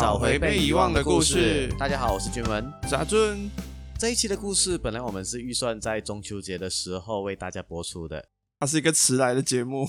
[0.00, 1.72] 找回被遗忘的故事。
[1.78, 2.72] 大家好，我是君文。
[2.90, 3.48] 杂尊，
[3.96, 8.28] 这一期的故事本来我们是预算在中秋节的时候为大家播出的，
[8.58, 9.86] 它是一个迟来的节目。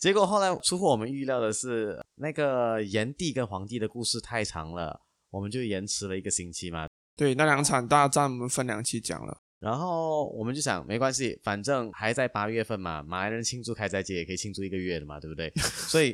[0.00, 5.00] 结果后来出乎我们预料的是，那个炎帝跟黄帝的故事太长了，
[5.30, 6.88] 我们就延迟了一个星期嘛。
[7.16, 9.38] 对，那两场大战我们分两期讲了。
[9.60, 15.52] 然后我们就想，没关系，反正还在八月份嘛，马来人庆祝开斋节也可以庆祝一个月的嘛，对不对？
[15.88, 16.12] 所以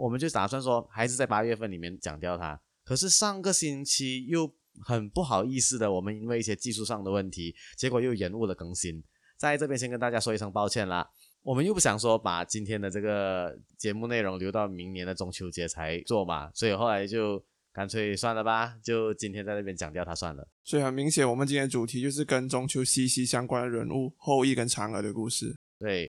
[0.00, 2.58] 我们就打算说，还是在八月份里面讲掉它。
[2.84, 4.50] 可是上个星期又
[4.82, 9.02] 很不好意思的，我们因为一些技术上的问题，结果又延误了更新。
[9.36, 11.06] 在这边先跟大家说一声抱歉啦。
[11.42, 17.42] 我们又不想说把今天的这个节目内容留到明年的中秋节才做嘛，所以后来就。
[17.72, 20.44] 干脆算了吧，就今天在那边讲掉它算了。
[20.64, 25.56] 所以很明显，我们今天主题就是跟中秋息息相关的人物后羿跟嫦娥的故事。
[25.78, 26.10] 对，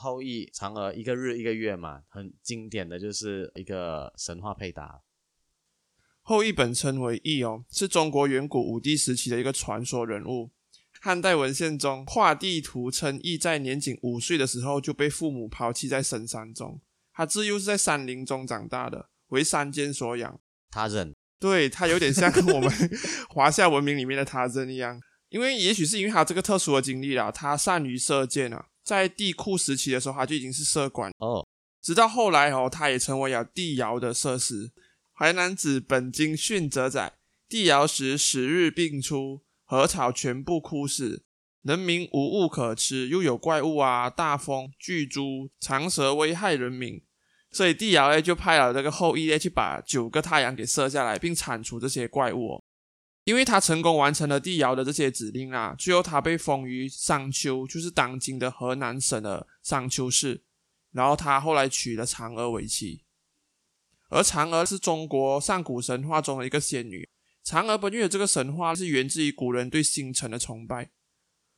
[0.00, 5.02] 后羿、嫦娥一个日一个月嘛，很经典的就是一个神话配搭。
[6.22, 10.50] 后羿本称为羿哦，是中国远古武帝时期的一个传说人物。
[11.02, 16.80] 汉代文献中画地图称羿在年仅五岁的时候就被父母抛弃在深山中，
[17.12, 20.40] 他自幼是在山林中长大的，为山间所养。
[20.70, 22.70] 他人，对他有点像我们
[23.28, 31.46] 华夏文明里面的他人一样，因为也许是因为他这个特殊的经历啦，他善于射箭啊，在帝喾时期的时候他就已经是社管哦，
[31.82, 34.72] 直到后来哦，他也成为了帝尧的设施。
[35.12, 37.12] 淮南子本经训则载，
[37.48, 41.24] 帝尧时十日并出，禾草全部枯死，
[41.62, 47.02] 人民无物可吃，又有怪物啊，大风、巨猪、长蛇危害人民。
[47.50, 52.64] 所以帝尧呢就派了这个后羿呢去把九个太阳给射下来，并铲除这些怪物。
[53.30, 60.42] 因为他成功完成了帝尧的这些指令啊，最后他被封于商丘，就是当今的河南省的商丘市。
[60.90, 63.04] 然后他后来娶了嫦娥为妻，
[64.08, 67.08] 而嫦娥是中国上古神话中的一个仙女。
[67.44, 70.86] 嫦娥奔月这个神话是源自于古人对星辰的崇拜，《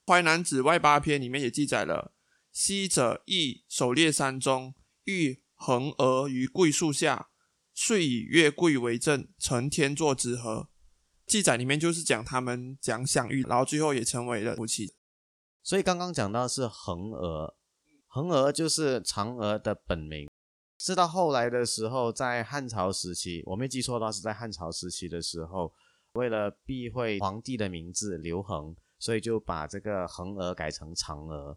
[0.07, 2.13] 淮南子外八篇》里面也记载了：
[2.53, 5.43] 昔者羿狩猎山中，遇。
[5.55, 7.29] 横娥于桂树下，
[7.73, 10.72] 遂以月桂为证，成天作之合。
[11.33, 14.93] 记载里面就是讲他们讲相遇，然后最后也成为了夫妻。
[15.63, 17.57] 所以刚刚讲到是横娥，
[18.07, 20.29] 横娥就是嫦娥的本名。
[20.77, 25.73] 是到后来的时候，在汉朝时期，我没记错的话是在汉朝时期的时候，
[26.13, 31.57] 为了避讳皇帝的名字刘恒，所以就把这个横娥改成嫦娥。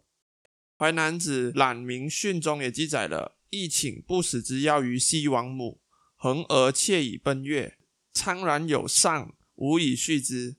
[0.78, 3.36] 淮南子览明训中也记载了。
[3.50, 5.82] 亦请不死之药于西王母，
[6.16, 7.76] 恒娥妾以奔月，
[8.14, 10.56] 苍然有上，无以续之。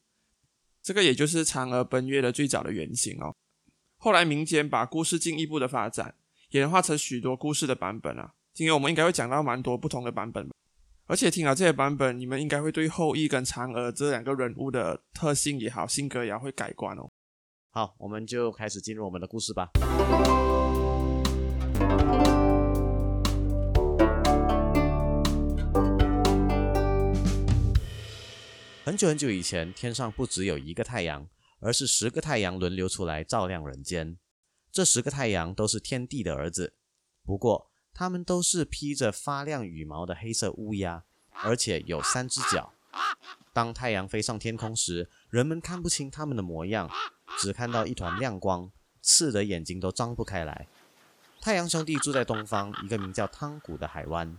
[0.83, 3.35] 这个也就是嫦娥奔月的最早的原型哦。
[3.97, 6.15] 后来民间把故事进一步的发展，
[6.51, 8.33] 演化成许多故事的版本啊。
[8.53, 10.49] 今天我们应该会讲到蛮多不同的版本，
[11.05, 17.09] 而且听了这些版本，你们应该会对后羿跟嫦娥这两个人物的特性也好，性格也好会改观哦。
[17.71, 19.69] 好，我们就开始进入我们的故事吧。
[28.87, 31.27] 很久很久以前，天上不只有一个太阳，
[31.59, 34.17] 而是十个太阳轮流出来照亮人间。
[34.71, 36.73] 这十个太阳都是天帝的儿子，
[37.25, 41.03] 不过他们都是披着发亮羽毛的黑色乌鸦，
[41.43, 42.71] 而且有三只脚。
[43.51, 46.89] 当太阳飞上天空时，人们看不清他们的模样，
[47.37, 48.71] 只看到一团亮光，
[49.01, 50.65] 刺得眼睛都张不开来。
[51.41, 54.37] 太阳兄弟住在东方一个名叫汤谷的海湾，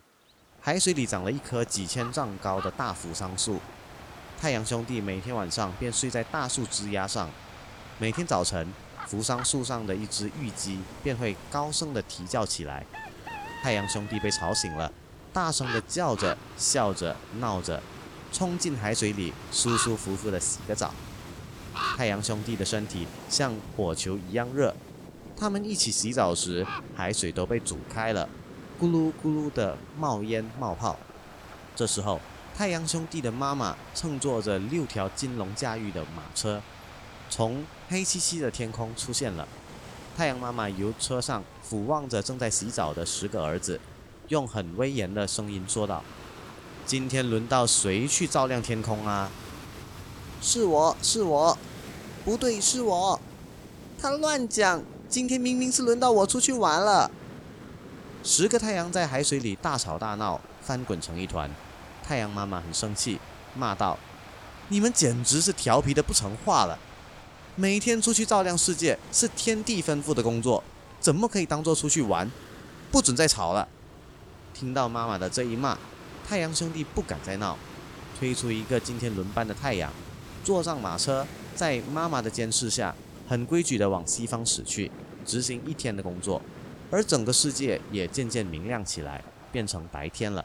[0.59, 3.61] 海水里长了一棵几千丈高的大扶桑树。
[4.41, 7.28] 太阳兄弟每天晚上便睡在大树枝丫上，
[7.99, 8.72] 每天早晨，
[9.04, 12.87] 扶桑树上的一只玉鸡便会高声地啼叫起来。
[13.60, 14.93] 太阳兄弟被吵醒了，
[15.32, 17.82] 大声地叫着、笑着、闹着，
[18.32, 20.94] 冲进海水里，舒舒服服地洗个澡。
[21.96, 24.73] 太阳兄弟的身体像火球一样热，
[25.37, 26.64] 他们一起洗澡时，
[26.94, 28.29] 海水都被煮开了，
[28.81, 30.96] 咕噜咕噜地冒烟冒泡。
[31.75, 32.20] 这时候，
[32.58, 36.60] 太阳兄弟的妈妈乘坐着六条金龙驾驭的马车，
[37.31, 39.46] 从黑漆漆的天空出现了。
[40.16, 43.78] 太阳妈妈由车上俯望着正在洗澡的十个儿子，
[44.26, 46.02] 用很威严的声音说道
[46.84, 49.31] ：“今天轮到谁去照亮天空啊
[50.43, 51.56] ？”“是我是我，
[52.25, 53.20] 不对，是我。”
[54.02, 57.08] 他乱讲，今天明明是轮到我出去玩了。
[58.25, 61.49] 十个太阳在海水里大吵大闹，翻滚成一团。
[62.08, 63.20] 太阳妈妈很生气，
[63.55, 63.99] 骂道
[64.69, 66.78] ：“你们简直是调皮的不成话了！
[67.55, 70.64] 每天出去照亮世界是天地吩咐的工作，
[70.99, 72.31] 怎么可以当做出去玩？
[72.90, 73.69] 不准再吵了！”
[74.55, 75.76] 听到妈妈的这一骂，
[76.26, 77.58] 太阳兄弟不敢再闹，
[78.19, 79.93] 推出一个今天轮班的太阳，
[80.43, 82.94] 坐上马车，在妈妈的监视下，
[83.28, 84.90] 很规矩地往西方驶去，
[85.26, 86.40] 执行一天的工作。
[86.90, 89.22] 而整个世界也渐渐明亮起来，
[89.52, 90.43] 变成白天了。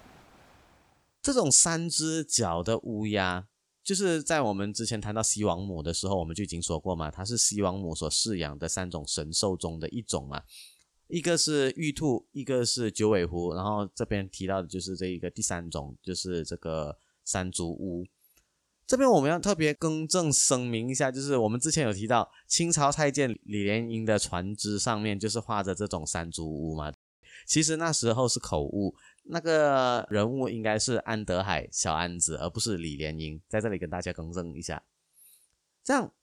[1.23, 3.47] 这种三只脚的乌鸦，
[3.81, 10.43] 就是在我们之前谈到西王母的时候，我们就已经说过嘛，它是西王母所饲养的三种神兽中的一种嘛。
[11.07, 18.05] 一个是玉兔，一个是九尾狐，然后这边提到的就是这一个第三种，就是这个山竹乌。
[18.85, 26.91] 这边我们要特别更正声明一下，就是我们之前有提到清朝太监李莲英的船只上面就是画着这种山竹屋嘛，
[27.45, 34.83] 其实那时候是口误，那个人物应该是安德海小安子，而不是李莲英，在这里跟大家更正一下。
[35.83, 36.13] 这样，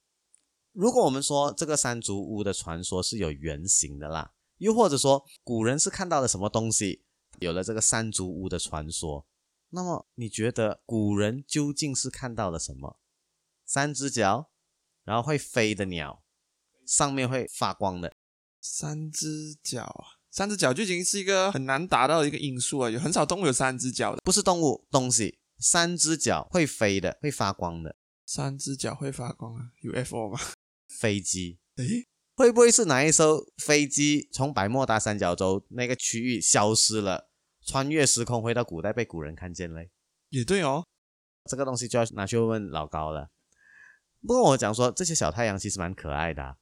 [0.73, 7.03] 如果我们说这个山竹屋的传说是有原型的啦，又或者说古人是看到了什么东西，
[7.39, 9.25] 有了这个山竹屋的传说。
[9.69, 12.99] 那么你觉得古人究竟是看到了什么？
[13.65, 14.49] 三只脚，
[15.03, 16.21] 然后会飞的鸟，
[16.85, 18.13] 上面会发光的。
[18.59, 22.89] 三只脚，三只脚就已经是一个很难达到的一个因素啊。
[22.89, 25.37] 有很少动物有三只脚的，不是动物，东西。
[25.59, 27.95] 三只脚会飞的，会发光的。
[28.25, 30.39] 三只脚会发光啊？UFO 吗？
[30.87, 31.59] 飞机？
[31.75, 37.29] 诶，会不会是哪一艘飞机从百慕达三角洲那个区域消失了？
[37.63, 39.91] 穿越时空回到古代被古人看见嘞，
[40.29, 40.83] 也对哦，
[41.47, 43.29] 这个东西就要拿去问老高了。
[44.21, 46.57] 不过我讲说这些小太阳其实蛮可爱的，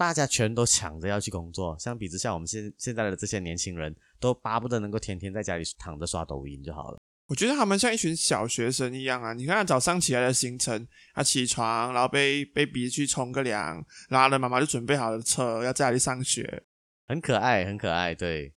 [0.00, 1.76] 大家全都抢着要去工作。
[1.78, 6.98] 相比之下，我们现现在的这些年轻人都巴不得能够天天在家里躺着刷抖音就好了。
[7.26, 9.34] 我觉得他们像一群小学生一样啊！
[9.34, 16.62] 你看早上起来的行程，他起床，然后被被逼去冲个凉，然后呢妈妈就准备好了车要在家里上学，
[17.06, 18.54] 很可爱，很可爱，对。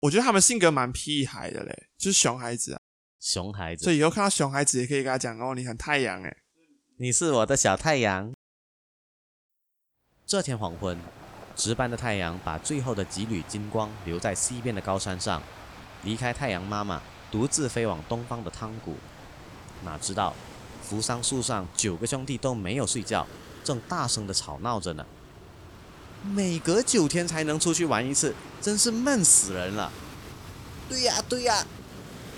[0.00, 2.80] 我觉得他们性格蛮屁孩的嘞，就是熊孩子啊，
[3.20, 3.84] 熊孩子。
[3.84, 6.36] 所以以后看到熊孩子也可以跟他讲哦，你很太阳哎，
[6.96, 8.32] 你是我的小太阳。
[10.30, 10.96] 这天黄昏，
[11.56, 15.42] 值班的太阳把最后的几缕金光留在西边的高山上，
[16.04, 18.94] 离开太阳妈妈，独自飞往东方的汤谷。
[19.84, 20.32] 哪知道，
[20.84, 23.26] 扶桑树上九个兄弟都没有睡觉，
[23.64, 25.04] 正大声的吵闹着呢。
[26.22, 29.90] 每隔九天才能出去玩一次，真是闷死人了。
[30.88, 31.66] 对呀对呀，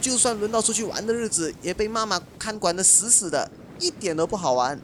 [0.01, 4.81] 就算轮到出去玩的日子，也被妈妈看管的死死的，一点都不好玩。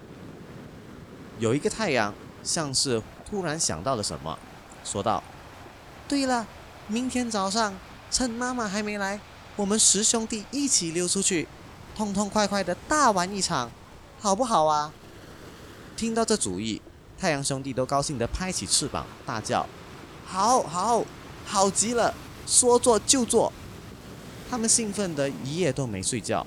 [1.39, 2.13] 有一个太阳
[2.43, 4.39] 像是突然想到了什么，
[4.85, 5.23] 说道
[6.09, 6.47] ：“对了，
[6.87, 7.75] 明天早上
[8.11, 9.21] 趁妈妈还没来，
[9.57, 11.47] 我们十兄弟一起溜出去，
[11.97, 13.71] 痛痛快快的大玩一场，
[14.21, 14.93] 好不好啊？”
[15.97, 16.81] 听到这主意。
[17.21, 19.67] 太阳兄弟都高兴地拍起翅膀，大叫
[20.25, 21.05] ：“好好
[21.45, 22.15] 好极了！
[22.47, 23.53] 说做就做。”
[24.49, 26.47] 他们兴奋得一夜都没睡觉。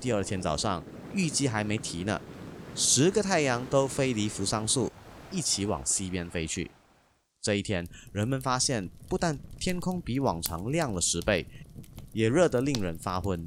[0.00, 0.82] 第二天早上，
[1.14, 2.20] 玉鸡还没啼呢，
[2.74, 4.91] 十个太阳都飞离扶桑树，
[5.32, 6.70] 一起往西边飞去。
[7.40, 11.46] 这一天，人们发现，不但天空比往常亮了十倍，
[12.12, 13.44] 也热得令人发昏。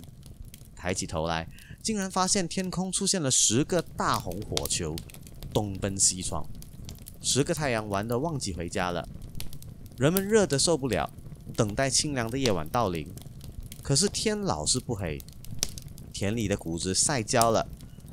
[0.76, 1.48] 抬起头来，
[1.82, 4.96] 竟然发现天空出现了十个大红火球。
[5.54, 6.46] 东奔西闯，
[7.22, 9.08] 十个太阳玩得忘记回家了。
[9.98, 11.10] 人们热得受不了，
[11.56, 13.08] 等待清凉的夜晚到临。
[13.82, 15.18] 可是天老是不黑，
[16.12, 17.66] 田里的谷子晒焦了，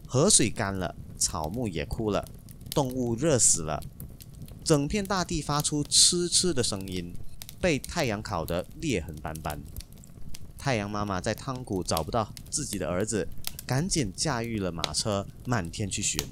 [0.06, 2.24] 河水干了，草木也枯了，
[2.74, 3.82] 动物热死了，
[4.64, 7.14] 整片大地发出呲呲的声音，
[7.60, 9.60] 被太阳烤得裂痕斑斑。
[10.58, 13.28] 太阳妈妈在汤谷找不到自己的儿子，
[13.66, 16.24] 赶紧驾驭了马车，满天去寻。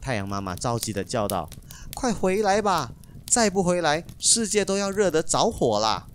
[0.00, 1.48] 太阳妈妈着急地叫道
[1.94, 2.92] ：“快回来吧！
[3.26, 6.08] 再不回来，世界都要热得着火啦！”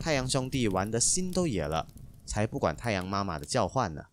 [0.00, 1.86] 太阳兄弟玩得心都野了，
[2.24, 4.04] 才不管太阳妈妈的叫唤呢。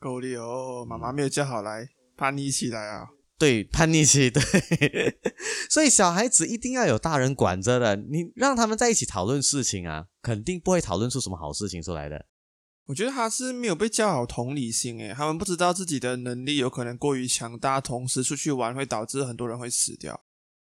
[0.00, 3.10] 狗力哦，妈妈没有叫好来，叛逆起来啊！
[3.38, 4.42] 对，叛逆期，对。
[5.70, 12.26] 所以小孩子一定要有大人管着的，你让他们在一起讨论事情啊，肯定不会讨论出什么好事情出来的。
[12.86, 20.24] 我觉得他是没有被教好同理心，诶，他们不知道自己的能力有可能过于强大，同时出去玩会导致很多人会死掉。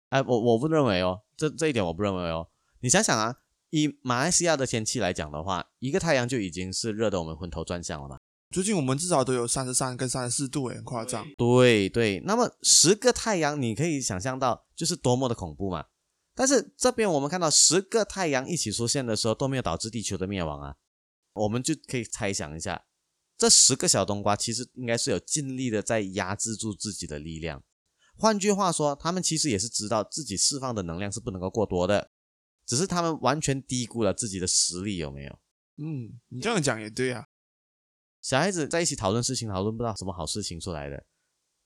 [0.10, 2.50] 哎，我我不认为哦，这这一点我不认为哦。
[2.82, 3.38] 你想想啊，
[3.72, 8.18] 以马来西亚的天气来讲的话，一个太阳就已经是热得我们昏头转向了嘛。
[8.52, 11.24] 最近我们至少都有三十三跟三十四度，很夸张。
[11.38, 15.86] 对对，那么十个太阳，你可以想象到就是多么的恐怖嘛。
[16.34, 20.76] 但是这边我们看到十个太阳一起出现的时候，都没有导致地球的灭亡啊。
[21.34, 22.86] 我们就可以猜想一下，
[23.38, 27.64] 这十个小冬瓜其实应该是有尽力的在压制住自己的力量。
[28.16, 32.10] 换句话说，他们其实也是知道自己释放的能量是不能够过多的，
[32.66, 35.40] 只是他们完全低估了自己的实力，有没有？
[35.78, 37.28] 嗯，你这样讲也对啊。
[38.30, 41.04] 小孩子在一起讨论事情，讨论不到什么好事情出来的。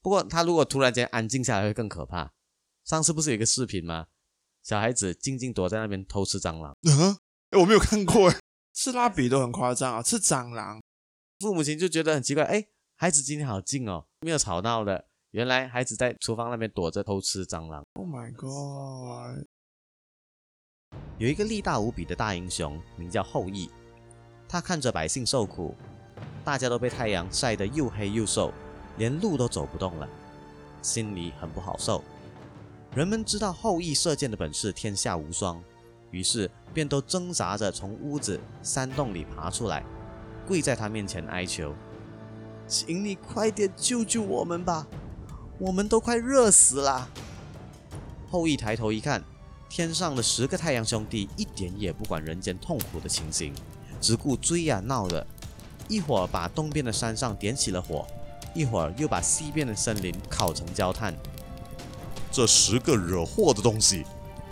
[0.01, 2.31] 不过他如果突然间安静下来，会更可怕。
[2.85, 4.07] 上次不是有一个视频吗？
[4.61, 7.17] 小孩子静静躲在那边偷吃蟑螂，嗯，
[7.49, 8.39] 哎，我没有看过哎，
[8.73, 10.81] 吃蜡笔都很夸张啊，吃蟑螂，
[11.41, 12.65] 父母亲就觉得很奇怪，哎，
[12.95, 15.09] 孩子今天好静哦，没有吵闹的。
[15.31, 17.83] 原来孩子在厨房那边躲着偷吃蟑螂。
[17.95, 19.45] Oh my god！
[21.17, 23.69] 有一个力大无比的大英雄，名叫后羿。
[24.47, 25.75] 他看着百姓受苦，
[26.43, 28.53] 大家都被太阳晒得又黑又瘦，
[28.97, 30.07] 连路都走不动了，
[30.81, 32.03] 心里很不好受。
[32.93, 35.61] 人们知道后羿射箭的本事天下无双，
[36.11, 39.83] 于是便都挣扎着从屋子、山洞里爬出来，
[40.47, 41.73] 跪在他面前哀求
[42.67, 44.85] ：“请你快点救救我们吧，
[45.57, 47.09] 我们都快热死了。”
[48.29, 49.23] 后羿抬头一看，
[49.69, 53.53] 天上的十个太阳兄弟一点也不管人间痛苦的情形，
[53.99, 55.25] 只顾追呀闹的，
[55.93, 58.03] 一会儿把东边的山上点起了火，
[58.55, 61.13] 一会儿又把西边的森林烤成焦炭。
[62.31, 64.03] 这十个惹祸的东西，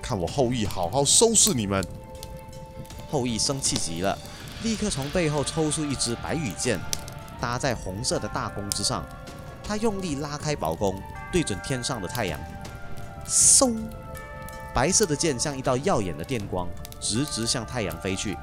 [0.03, 1.83] 看我后羿好好收拾你们！
[3.09, 4.15] 后羿生气极了，
[4.61, 6.79] 立刻从背后抽出一支白羽箭，
[7.39, 9.03] 搭在红色的大弓之上。
[9.63, 12.39] 他用力拉开宝弓，对准天上的太阳，
[13.25, 13.75] 嗖！
[14.75, 16.67] 白色的箭像一道耀眼的电光，
[16.99, 18.37] 直直向太阳飞去。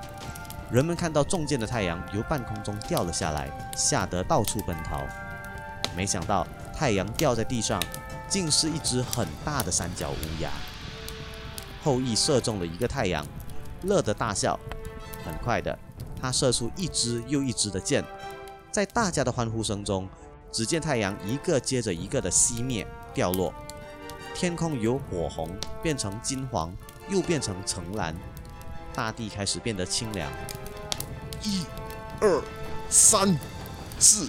[0.70, 5.00] 人们看到中箭的太阳由半空中掉了下来，吓得到处奔逃。
[5.96, 6.46] 没想到
[6.76, 7.82] 太阳掉在地上，
[8.28, 10.50] 竟是一只很大的三角乌鸦。
[11.82, 13.26] 后羿射中了一个太阳，
[13.82, 14.60] 乐得大笑。
[15.24, 15.76] 很快的，
[16.20, 18.04] 他射出一支又一支的箭，
[18.70, 20.06] 在大家的欢呼声中，
[20.52, 23.54] 只见太阳一个接着一个的熄灭掉落，
[24.34, 25.48] 天空由火红
[25.82, 26.70] 变成金黄，
[27.08, 28.14] 又变成橙蓝，
[28.98, 30.28] 大地开始变得清凉。
[31.44, 31.64] 一、
[32.20, 32.42] 二、
[32.90, 33.38] 三、
[33.96, 34.28] 四、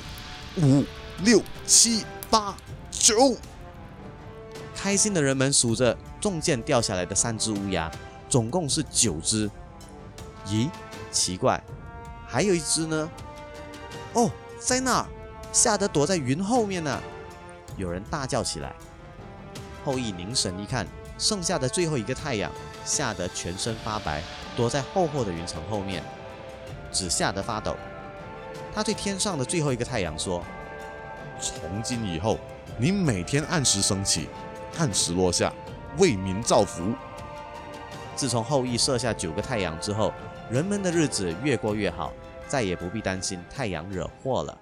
[0.57, 0.85] 五、
[1.23, 2.55] 六、七、八、
[2.91, 3.35] 九。
[4.75, 7.91] 开心的人们数着中箭掉下来的三只乌鸦，
[8.29, 9.49] 总共是九只。
[10.45, 10.69] 咦，
[11.11, 11.59] 奇怪，
[12.27, 13.09] 还有一只呢？
[14.13, 15.07] 哦，在那儿，
[15.51, 17.01] 吓得躲在云后面呢。
[17.75, 18.75] 有人大叫起来。
[19.83, 20.85] 后羿凝神一看，
[21.17, 22.51] 剩下的最后一个太阳，
[22.85, 24.21] 吓得全身发白，
[24.59, 26.03] 躲在厚厚的云层后面，
[26.91, 27.77] 只吓得发抖。
[28.75, 30.43] 他对天上的最后一个太阳说
[31.39, 32.37] ：“从今以后，
[32.77, 34.27] 你每天按时升起，
[34.77, 35.53] 按时落下，
[35.97, 36.93] 为民造福。
[38.17, 40.13] 自从后羿射下九个太阳之后，
[40.51, 42.11] 人们的日子越过越好，
[42.45, 44.59] 再也不必担心太阳惹祸了。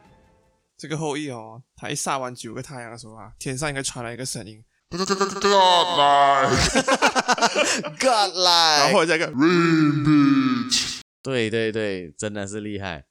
[0.77, 5.03] 这个后羿哦，他一杀完九个太阳的时候啊，天上应该传来一个声音， God
[5.97, 6.47] 来
[7.99, 11.01] God 然来，后再，Repeat。
[11.21, 13.05] 对对对，真的是厉害。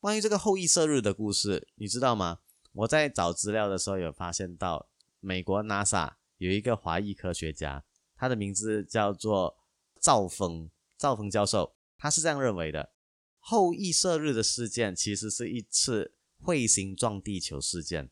[0.00, 2.38] 关于这个后羿射日的故事，你知道吗？
[2.72, 4.88] 我在找资料的时候有发现到，
[5.20, 7.84] 美国 NASA 有一个华裔科学家，
[8.16, 9.56] 他的名字叫做
[10.00, 12.90] 赵峰，赵峰教授，他是这样认为的：
[13.38, 18.10] 后羿射日的事件其实是一次彗星撞地球事件。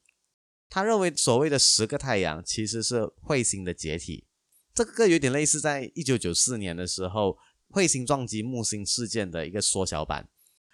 [0.68, 4.26] 他认为所谓的十个太阳其实是彗星的解体，
[4.75, 7.38] 这个有点类似在一九九四年的时候
[7.70, 10.28] 彗星撞击木星事件的一个缩小版。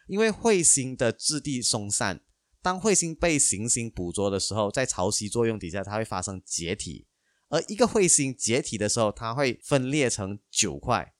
[0.09, 2.21] 因为彗星的质地松散，
[2.61, 7.07] 当彗星被行星捕捉的时候，在潮汐作用底下，它会发生解体。
[7.49, 11.15] 而一个彗星解体的时候，它会分裂成九块。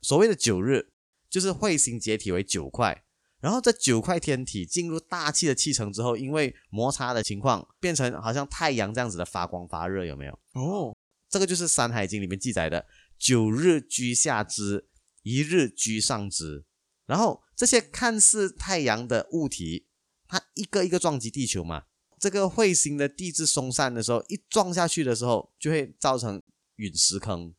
[0.00, 0.92] 所谓的九日，
[1.28, 3.04] 就是彗星解体为九块。
[3.42, 10.32] 然后这九块天体进入大气的气层之后，因为摩擦的情况，变成好像太阳这样子的发光发热，有没有？
[10.52, 10.96] 哦，
[11.28, 12.86] 这个就是《山海经》里面记载的
[13.18, 14.88] “九日居下之，
[15.22, 16.64] 一日居上之”。
[17.04, 19.88] 然后这些看似太阳的物体，
[20.28, 21.86] 它一个一个撞击地球嘛。
[22.20, 26.40] 这个彗星的地质松散的时候，一撞下去的时候，就会造成
[26.76, 27.52] 陨石坑。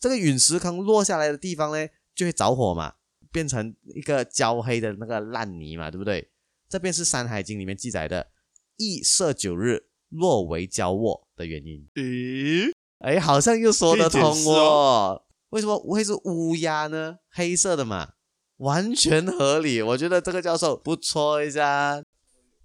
[0.00, 2.94] 这个陨石坑落下来的地方呢，就会着火嘛，
[3.32, 6.30] 变成一个焦黑的那个烂泥嘛，对不对？
[6.68, 8.30] 这便是《山海经》里面记载的
[8.76, 11.88] “羿射九日，落为焦沃”的原因。
[11.94, 15.24] 咦，哎，好像又说得通哦哦。
[15.50, 17.20] 为什么会是乌鸦呢？
[17.30, 18.12] 黑色的嘛，
[18.58, 19.80] 完全合理。
[19.80, 22.02] 我觉得这个教授不错一下。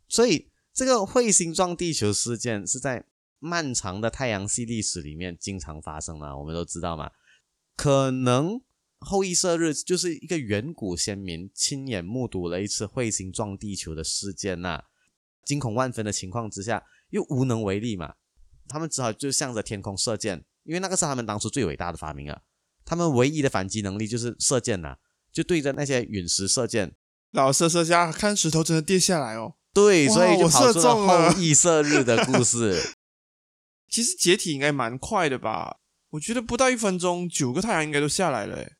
[0.09, 3.05] 所以这个彗星撞地球事件是在
[3.39, 7.09] 漫长的太阳系历史里面经常发生的，我们都知道嘛。
[7.77, 8.61] 可能
[9.03, 14.83] 后羿射日就是一个远古先民亲眼目睹了一次彗星撞地球的事件呐、
[15.43, 18.15] 惊恐万分的情况之下，又无能为力嘛。
[18.67, 22.41] 他们只好就向着天空射箭，因为那个是他们当初最伟大的发明啊。
[22.85, 24.97] 他们唯一的反击能力就是射箭呐、
[25.31, 26.95] 就对着那些陨石射箭，
[27.31, 29.55] 老射射下，看石头真的跌下来哦。
[29.73, 32.95] 对，所以就我射跑出中了后羿射日的故事。
[33.89, 35.77] 其实解体应该蛮快的吧？
[36.11, 38.71] 我觉得不到一分钟，九个太阳应该都下来了。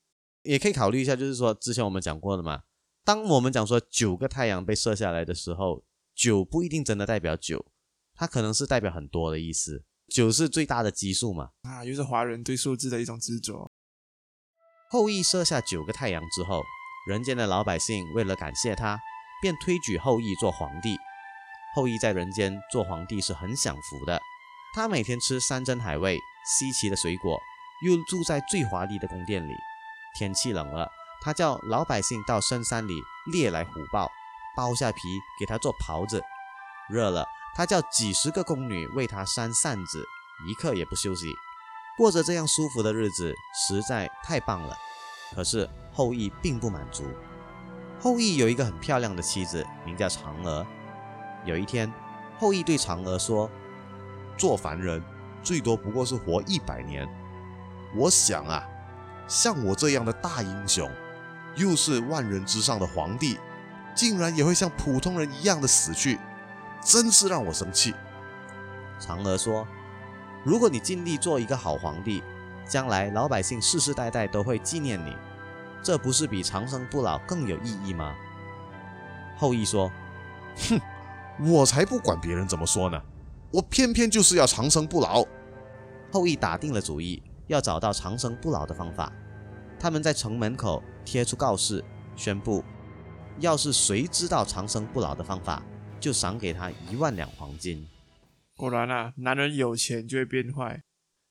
[0.43, 2.63] 诶也可以考虑一下，就是说之前我们讲过的嘛，
[3.03, 5.83] 当我们讲说九个太阳被射下来的时候，
[6.15, 7.65] 九不一定真的代表九，
[8.13, 9.83] 它可能是代表很多的意思。
[10.09, 11.50] 九是最大的基数嘛。
[11.63, 13.71] 啊，又是华人对数字的一种执着。
[14.89, 16.62] 后羿射下九个太阳之后，
[17.09, 19.00] 人间的老百姓为了感谢他，
[19.41, 20.95] 便推举后羿做皇帝。
[21.75, 24.21] 后羿在人间做皇帝是很享福的，
[24.75, 27.39] 他每天吃山珍海味、稀奇的水果，
[27.85, 29.53] 又住在最华丽的宫殿里。
[30.13, 30.89] 天气冷了，
[31.22, 33.01] 他叫老百姓到深山里
[33.32, 34.12] 猎来虎豹，
[34.55, 35.00] 剥下皮
[35.39, 36.20] 给他做袍子；
[36.89, 40.05] 热了，他叫几十个宫女为他扇扇子，
[40.48, 41.27] 一刻也不休息。
[41.98, 43.36] 过着这样舒服的日子，
[43.67, 44.75] 实在太棒了。
[45.36, 47.05] 可是后羿并不满足。
[48.00, 50.65] 后羿有一个很漂亮的妻子，名叫嫦娥。
[51.46, 51.91] 有一天，
[52.38, 53.50] 后羿对嫦娥说
[54.38, 55.03] 做凡人
[55.41, 57.08] 最多不过是活一百年。
[57.96, 58.67] 我想啊，
[59.27, 60.89] 像我这样的大英雄，
[61.56, 63.39] 又是万人之上的皇帝，
[63.96, 66.20] 竟然也会像普通人一样的死去，
[66.84, 67.94] 真是让我生气。
[69.00, 69.68] ：“嫦娥说，
[70.44, 72.22] 如果你尽力做一个好皇帝，
[72.68, 75.15] 将来老百姓世世代代都会纪念你，
[75.82, 78.15] 这不是比长生不老更有意义吗？”
[79.38, 79.92] 后羿说
[80.70, 80.80] 哼
[81.39, 83.01] 我才不管别人怎么说呢，
[83.51, 85.25] 我偏偏就是要长生不老。
[86.12, 89.12] ：“后羿打定了主意，要找到长生不老的方法。
[89.79, 91.83] 他们在城门口贴出告示，
[92.15, 92.63] 宣布，
[93.39, 95.63] 要是谁知道长生不老的方法，
[96.00, 97.88] 就赏给他一万两黄金。
[98.55, 100.84] 果然啊，男人有钱就会变坏。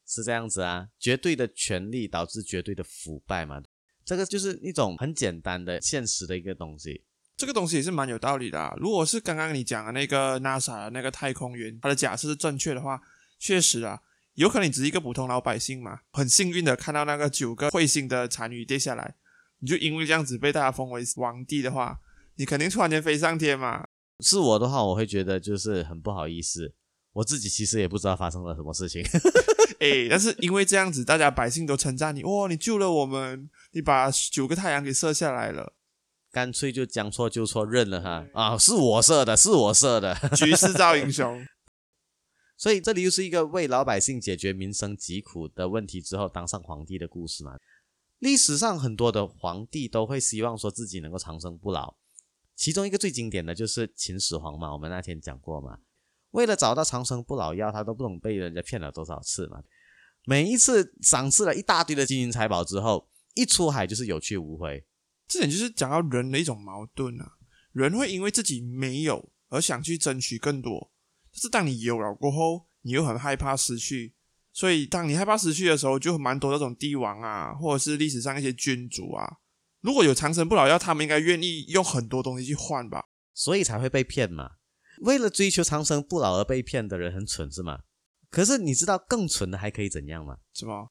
[0.05, 3.63] 是这样子啊，绝对的权力导致绝对的腐败嘛，
[4.05, 7.05] 这个就是一种很简单的现实的一个东西。
[7.35, 8.75] 这个东西也是蛮有道理的、啊。
[8.77, 13.01] 如果是刚刚你讲的那个 NASA 的那个太空员，他的假设是正确的话，
[13.39, 14.03] 确实啊，
[14.35, 19.15] 有可能你只是一个普通老百姓嘛，很幸运的看到那个九个彗星的残余跌下来，
[19.59, 21.99] 你就因为这样子被大家封为王帝的话，
[22.37, 23.85] 你肯定突然间飞上天嘛。
[24.21, 26.75] 是我的话，我会觉得就是很不好意思，
[27.13, 29.05] 我自己其实也不知道发生了什么事情。
[29.81, 35.75] 哎，但是因为这样子，大家百姓都称赞你，哇，你救了我们，你把九个太阳给射下来了，
[36.31, 40.15] 干脆就将错就错，认了哈啊，是我射的，是我射的。
[40.37, 41.45] 局势造英雄。
[42.63, 47.59] 所以这里又是一个为老百姓解决民生疾苦的问题之后当上皇帝的故事嘛。
[48.21, 51.97] 历史上很多的皇帝都会希望说自己能够长生不老，
[52.55, 55.81] 其中一个最经典的就是秦始皇嘛，我们那天讲过嘛。
[56.31, 59.65] 为了找到长生不老药，他都不懂被人家骗了多少次嘛。
[60.25, 64.87] 每一次赏赐了一大堆的金银财宝之后，一出海就是有去无回。
[65.27, 67.33] 这点就是讲到人的一种矛盾啊，
[67.73, 70.92] 人会因为自己没有而想去争取更多，
[71.33, 74.15] 但是当你有了过后，你又很害怕失去，
[74.53, 79.39] 所以当你害怕失去的时候，就蛮多那种帝王啊，或者是历史上一些君主啊，
[79.81, 83.05] 如果有长生不老药，他们应该愿意用很多东西去换吧？
[83.35, 84.51] 所以才会被骗嘛。
[85.01, 87.81] 为了追求长生不老而被骗的人很蠢是吗？
[88.31, 90.37] 可是你知道更蠢的还可以怎样吗？
[90.55, 90.89] 是吗？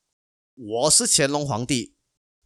[0.56, 1.96] 我是乾隆皇帝，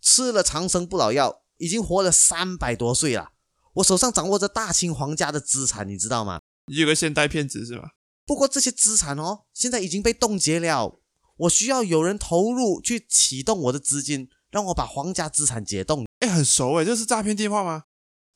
[0.01, 3.31] 吃了长生不老药，已经活了三百多岁了。
[3.75, 6.39] 我手上掌握着大清皇家的资产，你知道吗？
[6.67, 7.89] 你有个现代骗子是吗？
[8.25, 10.99] 不过这些资产哦，现在已经被冻结了。
[11.37, 16.05] 我需要有人投入去启动我的资金，让我把皇家资产解冻。
[16.19, 17.83] 哎，很熟哎，这是诈骗电话吗？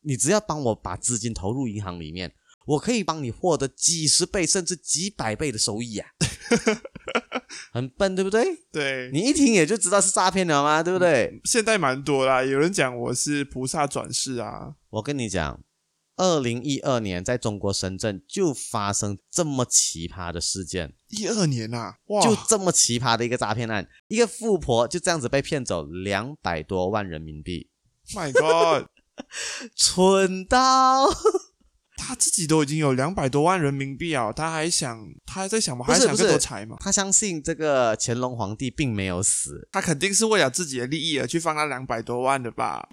[0.01, 2.33] 你只要帮我把资金投入银行里面，
[2.65, 6.09] 我可以帮你获得几十倍甚至几百倍的收益啊！
[7.73, 8.45] 很笨，对不对？
[8.71, 11.41] 对，你一听也就知道是诈骗了嘛，对不对？
[11.45, 15.59] 现在蛮多啦，有人讲我是菩萨转世啊，我跟你讲，
[16.19, 27.69] 二零一二年在中国深圳就发生这么奇葩的事件，一二年呐、哇，就这么奇葩的一个诈骗案，一个富婆就这样子被骗走两百多万人民币
[28.13, 28.87] ，My God，
[29.77, 31.07] 蠢到
[31.95, 35.85] 他自己都已经有两百多万人民币啊，他还想，他还在想吗？
[35.85, 36.75] 还想更多财嘛？
[36.81, 42.89] 他相信这个乾隆皇帝并没有死，他肯定是为了自己的利益而去放那两百多万的吧？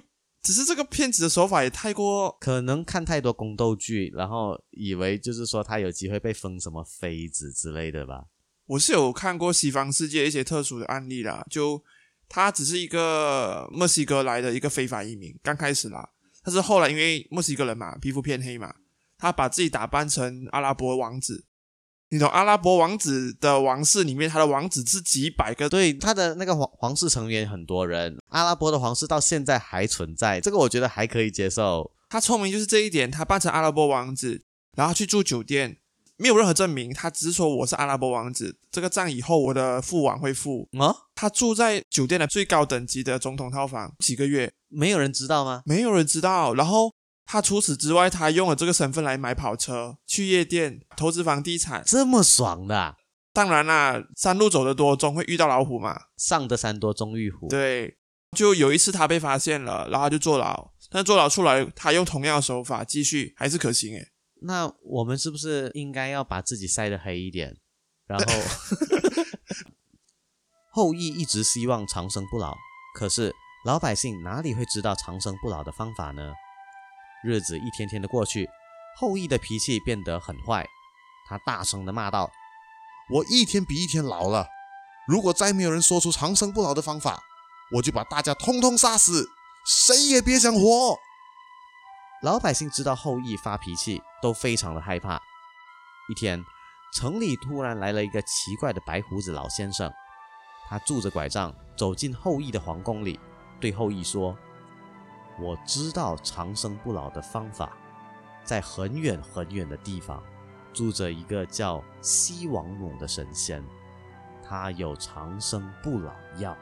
[0.46, 2.30] 只是这个骗子的手法也太过……
[2.38, 8.26] 可能看太多宫斗剧，然后以为就是说他有机会被封什么妃子之类的吧。
[8.66, 11.82] 我是有看过西方世界一些特殊的案例啦，就
[12.28, 16.10] 他只是一个墨西哥来的一个非法移民，刚开始啦，
[16.44, 18.72] 但是后来因为墨西哥人嘛，皮肤偏黑嘛，
[19.18, 21.44] 他把自己打扮成阿拉伯王子。
[22.10, 31.90] 你懂阿拉伯王子的王室里面，他的王子是几百个，对，他的那个皇皇室成员很多人，阿拉伯的皇室到现在还存在，这个我觉得还可以接受。
[32.08, 34.44] 他聪明就是这一点，他扮成阿拉伯王子，
[34.76, 35.78] 然后去住酒店，
[36.16, 40.68] 没有任何证明，他只是说我是阿拉伯王子，这个账以后我的父王会付。
[40.78, 45.62] 啊，他住在酒店的最高等级的总统套房几个月，没有人知道吗？
[45.66, 46.54] 没有人知道。
[46.54, 46.92] 然后
[47.26, 51.82] 他除此之外，他用了这个身份来买跑车、去夜店、投资房地产。
[51.84, 52.96] 这么爽的啊、
[53.32, 56.00] 当然啦，山路走得多，总会遇到老虎嘛。
[56.16, 57.48] 上得山多终遇虎。
[57.48, 57.98] 对，
[58.36, 60.70] 就有一次他被发现了，然后他就坐牢。
[60.88, 64.12] 但坐牢出来，他用同样的手法继续，还是可行诶。
[64.42, 67.56] 那我们是不是应该要把自己晒得黑一点？
[68.06, 68.24] 然后
[70.70, 72.54] 后羿一直希望长生不老，
[72.94, 73.34] 可是
[73.64, 76.32] 老百姓哪里会知道长生不老的方法呢？
[77.26, 78.48] 日子一天天的过去，
[78.96, 80.64] 后羿的脾气变得很坏，
[81.28, 82.30] 他大声的骂道
[83.10, 84.46] 我一天比一天老了，
[85.08, 87.20] 如果再没有人说出长生不老的方法，
[87.72, 89.28] 我就把大家通通杀死，
[89.66, 90.96] 谁也别想活。
[92.22, 95.20] ：“老百姓知道后羿发脾气，都非常的害怕。”
[96.08, 96.44] 一天，
[96.94, 99.92] 城里突然来了一个奇怪的白胡子老先生，
[100.68, 103.18] 他拄着拐杖走进后羿的皇宫里，
[103.60, 104.38] 对后羿说
[105.38, 107.76] ：“我知道长生不老的方法，
[108.42, 110.22] 在很远很远的地方，
[110.72, 113.64] 住着一个叫西王母的神仙，
[114.42, 116.56] 他有长生不老药。”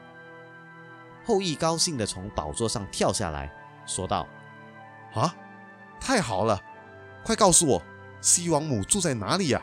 [1.25, 3.51] 后羿高兴地从宝座上跳下来，
[3.85, 4.27] 说道
[5.15, 5.33] ：“啊，
[5.99, 6.61] 太好了！
[7.23, 7.81] 快告诉我，
[8.21, 9.61] 西王母住在哪里呀、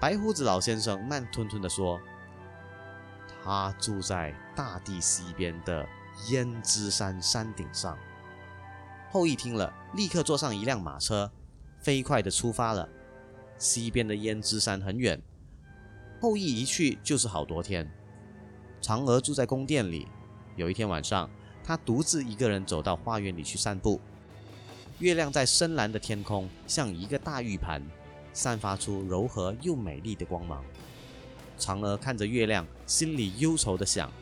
[0.00, 2.00] 白胡子老先生慢吞吞地说
[3.44, 5.86] ：“他住在大地西边的
[6.28, 7.96] 胭脂山山顶上。”
[9.10, 11.30] 后羿听了，立刻坐上一辆马车，
[11.80, 12.88] 飞快地出发了。
[13.58, 15.20] 西边的胭脂山很远，
[16.20, 17.90] 后羿一去就是好多天。
[18.82, 20.06] 嫦娥住在宫殿里，
[20.56, 21.30] 有一天晚上，
[21.64, 24.00] 她独自一个人走到花园里去散步。
[24.98, 27.82] 月亮在深蓝的天空像一个大玉盘，
[28.32, 30.62] 散发出柔和又美丽的光芒。
[31.58, 34.12] 嫦娥看着月亮，心里忧愁地想：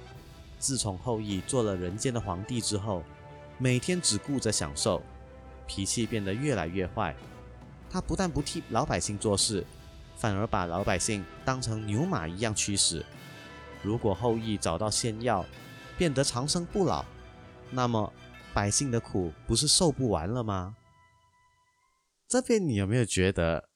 [0.65, 3.05] 自从后羿做了人间的皇帝之后，
[3.59, 5.03] 每天只顾着享受，
[5.67, 7.15] 脾气变得越来越坏。
[7.91, 9.63] 他不但不替老百姓做事，
[10.17, 13.05] 反而把老百姓当成牛马一样驱使。
[13.83, 15.45] 如果后羿找到仙药，
[15.99, 17.05] 变得长生不老，
[17.71, 18.11] 那么
[18.55, 20.77] 百姓的苦不是受不完了吗？
[22.27, 23.69] 这边你有没有觉得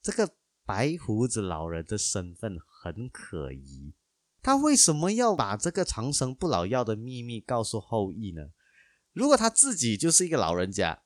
[0.00, 0.30] 这个
[0.64, 3.92] 白胡子老人的身份很可疑？
[4.42, 8.50] 他为什么要把这个长生不老药的秘密告诉后羿呢？
[9.12, 11.02] 如果他自己就是一个老人家，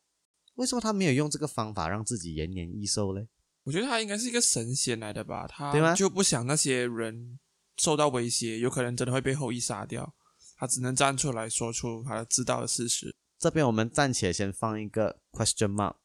[0.55, 3.29] 为什么他没有用这个方法让自己延年益寿嘞？
[3.65, 7.39] 我觉得他应该是一个神仙来的吧，他就不想那些人
[7.79, 10.15] 受到威胁，有可能真的会被后羿杀掉，
[10.57, 13.17] 他只能站出来说出他知道的事实。
[13.39, 15.97] 这边我们暂且先放一个 question mark。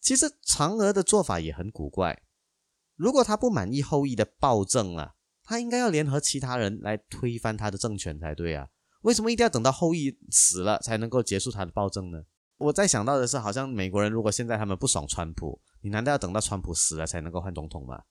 [0.00, 2.22] 其实嫦娥的做法也很古怪，
[2.96, 8.68] 如果他不满意后羿的暴政啊，他应该要联合其他人来推翻他的政权才对啊。
[9.02, 12.22] 为什么一定要等到后羿死了才能够结束他的暴政呢？
[12.56, 18.02] 我在想到的是，好像美国人如果现在他们不爽川普，你难道要等到川普死了才能够换总统吗？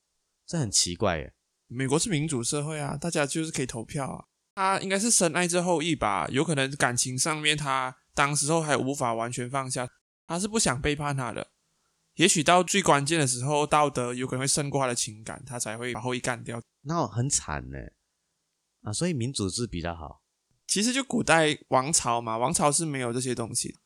[0.46, 1.32] 这很奇怪耶。
[1.66, 4.24] 美国是民主社会啊，大家就是可以投票啊。
[4.54, 9.88] 他应该是深爱着后羿吧，有可能感情上面他当时候还无法完全放下，
[10.28, 11.48] 他是不想背叛他的。
[12.14, 16.62] 也许到最关键的时候，道德有可能会胜过他的情感，他才会把后羿干掉。
[16.86, 17.78] 那很惨呢，
[18.82, 20.22] 啊，所以民主制比较好。
[20.66, 23.78] 其实就古代王朝嘛，王朝是没有这些东西，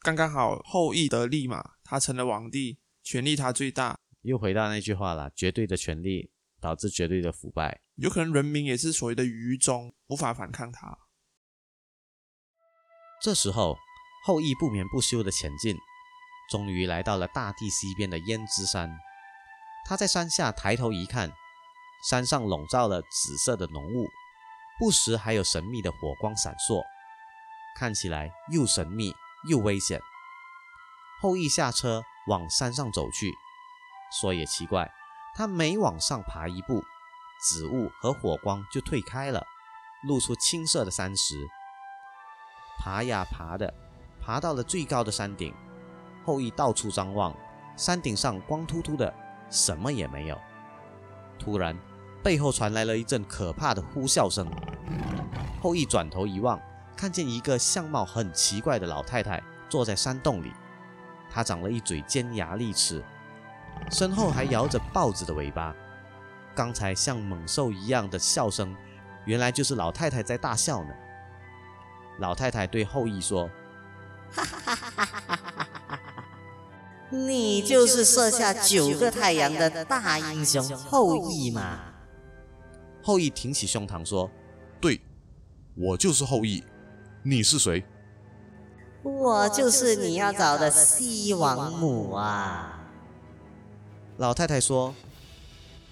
[0.00, 7.80] 刚刚好后羿得利嘛，他成了皇帝，权力他最大，又回到那句话了，绝对的权力导致绝对的腐败。
[7.96, 10.98] 有可能人民也是所谓的愚忠，无法反抗他。
[13.22, 13.76] 这时候，
[14.24, 15.76] 后羿不眠不休的前进，
[16.50, 18.90] 终于来到了大地西边的胭脂山。
[19.86, 21.32] 他在山下抬头一看，
[22.08, 24.08] 山上笼罩了紫色的浓雾，
[24.78, 26.80] 不时还有神秘的火光闪烁，
[27.76, 29.12] 看起来又神秘
[29.48, 30.00] 又危险。
[31.20, 33.34] 后羿下车往山上走去，
[34.20, 34.88] 说也奇怪，
[35.34, 36.80] 他每往上爬一步，
[37.40, 39.44] 紫雾和火光就退开了，
[40.04, 41.44] 露出青色的山石。
[42.78, 43.74] 爬呀爬的，
[44.20, 45.52] 爬到了最高的山顶。
[46.24, 47.34] 后羿到处张望，
[47.76, 49.12] 山顶上光秃秃的，
[49.50, 50.40] 什么也没有。
[51.38, 51.76] 突然，
[52.26, 54.50] 背后传来了一阵可怕的呼啸声。
[55.62, 56.60] 后羿转头一望，
[56.96, 60.52] 看见一个相貌很奇怪的老太太坐在山洞里，
[61.30, 63.00] 她长了一嘴尖牙利齿，
[63.92, 65.72] 身后还摇着豹子的尾巴。
[66.52, 68.74] 刚才像猛兽一样的笑声，
[69.24, 70.90] 原来就是老太太在大笑呢。
[72.18, 73.48] 老太太对后羿说
[77.08, 81.92] ：“你就是射下九个太阳的大英雄后羿嘛？
[83.06, 84.28] 后羿挺起胸膛说
[84.80, 85.00] 对，
[85.76, 86.64] 我就是后羿。
[87.22, 87.84] 你是谁？
[89.04, 92.84] 我就是你要找的西王母啊
[94.18, 94.92] ！：“老太太说，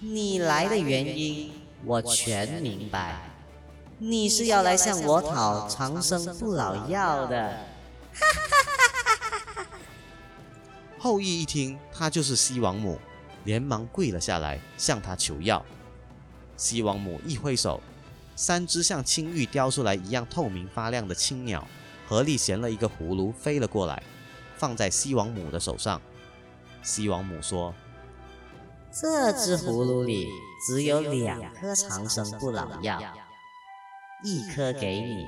[0.01, 1.53] 你来的原因
[1.85, 3.29] 我全明白，
[3.97, 7.59] 你是要来向我讨长生不老药的。
[10.99, 12.99] 后羿一听他就是西王母，
[13.45, 15.65] 连忙跪了下来，向她求药。
[16.57, 17.81] 西王母一挥手，
[18.35, 21.67] 三只像青玉雕出来一样透明发亮的青鸟，
[22.07, 24.01] 合力衔了一个葫芦飞了过来，
[24.57, 26.01] 放在西王母的手上。
[26.81, 27.73] 西王母说
[28.91, 30.27] 这只葫芦里
[30.67, 33.01] 只有两颗长生不老药，
[34.23, 35.25] 一颗给你，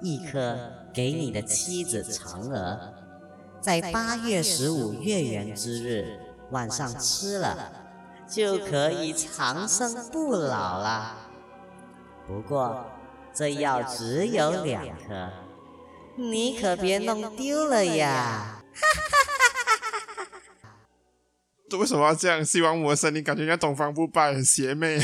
[0.00, 0.56] 一颗
[0.94, 2.94] 给你的妻子嫦娥，
[3.60, 6.18] 在八月十五月圆之日
[6.50, 7.83] 晚上吃了，
[8.28, 11.16] 就可以长生不老啦。
[12.26, 12.84] 不过
[13.34, 15.30] 这药只有两颗，
[16.16, 18.62] 你可别弄丢了呀。
[21.68, 22.44] 这为什么要这样？
[22.44, 24.98] 西王母的声音感觉像东方不败，很邪魅。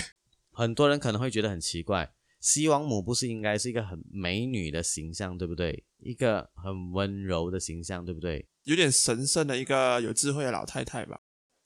[0.52, 5.85] 很多人可能会觉得很奇怪，西王母不是应该是一个很美女的形象，对不对？
[5.98, 8.46] 一个很温柔的形象，对不对？
[8.64, 11.20] 有点神圣的一个有智慧的老太太吧。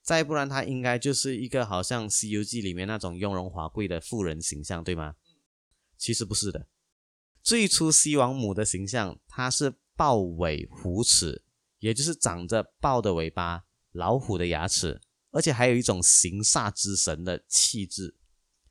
[0.04, 5.14] 再不然，他应该就是一个好像《西游记》里面那种雍容华贵的富人形象，对吗？
[5.96, 6.66] 其实不是的，
[7.42, 11.42] 最初西王母的形象，她是豹尾虎齿，
[11.78, 18.14] 也就是长着豹的尾巴、老虎的牙齿，而且还有一种行煞之神的气质，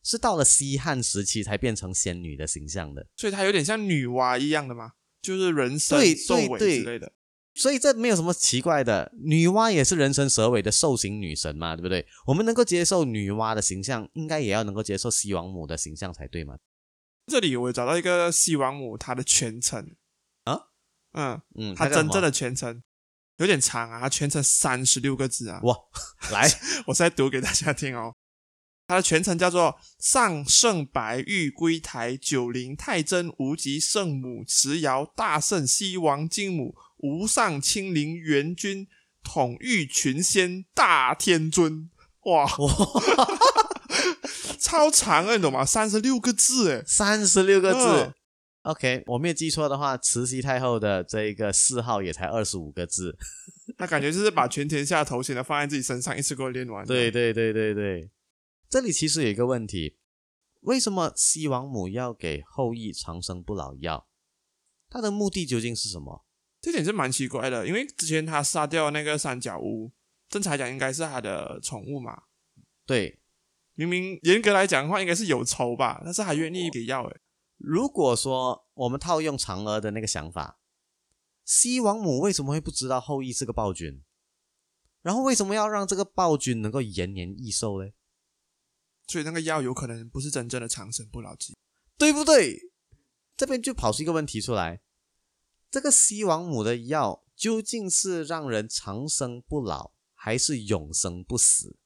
[0.03, 3.07] 是到了西汉时期才变成仙女的形象的。
[3.17, 7.11] 所以她有点像女娲一样的嘛，就是人身对兽尾对对之类的。
[7.55, 12.05] 所以这没有什么奇怪的，女娲也是人身蛇尾的兽形女神嘛，对不对？
[12.25, 16.57] 我们能够接受女娲的形象，应该也要能够接受西王母的形象才对嘛？
[17.27, 19.95] 这里我找到一个西王母她的全称
[20.43, 20.67] 啊，
[21.13, 22.83] 嗯，嗯，她真正的全称
[23.37, 25.59] 有点长啊，她全称三十六个字啊。
[25.63, 25.77] 哇，
[26.31, 26.49] 来，
[26.87, 28.15] 我再读给大家听哦。
[28.85, 38.87] 它的全称叫做上圣白玉龟台九灵太真无极圣母慈瑶大圣西王金母无上清灵元君
[39.21, 41.89] 统御群仙大天尊。
[42.23, 42.49] 哇，
[44.57, 45.65] 超长啊，你懂吗？
[45.65, 46.81] 三十六个字哎。
[46.87, 48.05] 三十六个字。
[48.05, 48.13] 嗯
[48.63, 53.13] OK，我没有记错的话，慈禧太后的这一个谥号也才二十五个字。
[53.77, 56.85] 那感觉就是把全天下头衔都放在自己身上，一次给我练完。
[56.87, 58.09] 对，对对对对，
[58.69, 59.97] 这里其实有一个问题，
[60.61, 64.07] 为什么西王母要给后羿长生不老药？
[64.89, 66.23] 他的目的究竟是什么？
[66.63, 69.91] 这点是蛮奇怪的，因为之前他杀掉那个三角屋，
[70.29, 72.23] 正常来讲应该是他的宠物嘛。
[72.85, 73.19] 对，
[73.73, 77.19] 明明严格来讲的话，应该是有仇吧，但是还愿意给药诶。
[77.57, 80.61] 如果说我们套用嫦娥的那个想法，
[81.43, 84.01] 西王母为什么会不知道后羿是个暴君？
[85.01, 87.93] 然后为什么要让这个暴君能够延年益寿嘞？
[89.05, 91.57] 所以那个药有可能不是真正的长生不老剂。
[91.97, 92.57] 对不对？
[93.35, 94.81] 这边就跑出一个问题出来：
[95.73, 101.77] 这个西王母的药究竟是让人长生不老，还是永生不死？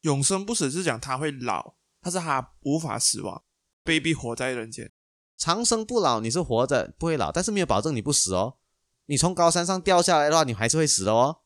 [0.00, 3.44] 永生不死是讲他会老，但是他无法死亡，
[3.84, 4.90] 被逼活在人间。
[5.36, 8.56] 长生不老，你是活着不会老，但是没有保证你不死哦。
[9.04, 11.42] 你从高山上掉下来的话，你还是会死的哦。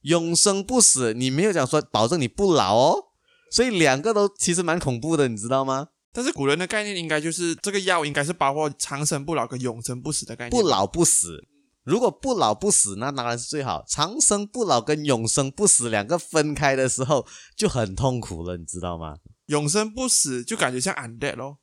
[0.00, 3.08] 永生不死，你没有讲说保证你不老哦。
[3.50, 5.90] 所以两个都其实蛮恐怖的，你知道吗？
[6.12, 10.50] 但是古人的概念应该就是这个药应该是包括长生不老跟永生不死的概念。
[10.50, 11.48] 不，老不死，
[11.84, 13.82] 如果不老不死，那当然是最好。
[13.88, 19.16] 长生不老跟永生不死两个分开的时候就很痛苦了，你知道吗？
[19.46, 21.58] 永生不死就感觉像 undead 咯，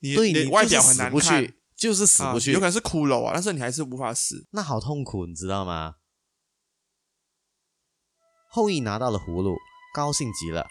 [0.00, 4.46] 你对，你你外表死不很难看，去，就是死不去，啊有可能是骷髅啊，但是你还是无法死。
[4.50, 5.94] 那好痛苦，你知道吗？
[8.50, 9.54] 后羿拿到了葫芦，
[9.94, 10.66] 高兴极了，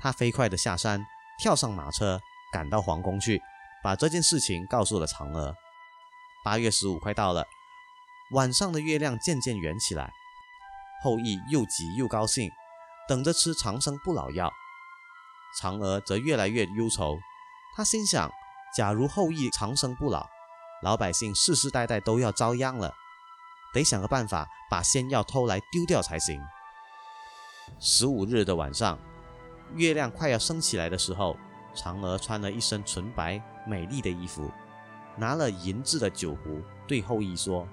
[0.00, 1.04] 他飞快的下山，
[1.40, 3.40] 跳上马车，赶到皇宫去，
[3.82, 5.54] 把这件事情告诉了嫦娥。
[6.44, 7.46] 八月十五快到了，
[8.32, 10.10] 晚上的月亮渐渐圆起来，
[11.02, 12.50] 后羿又急又高兴，
[13.08, 14.52] 等着吃长生不老药。
[15.60, 17.18] 嫦娥则越来越忧愁，
[17.76, 18.30] 她心想：
[18.76, 20.28] 假如后羿长生不老，
[20.82, 22.94] 老百姓世世代代都要遭殃了，
[23.74, 26.40] 得想个办法把仙药偷来丢掉才行。
[27.78, 28.98] 十五日的晚上，
[29.74, 31.36] 月亮快要升起来的时候，
[31.74, 34.50] 嫦娥穿了一身纯白美丽的衣服，
[35.16, 37.66] 拿了银制的酒壶，对后羿说：“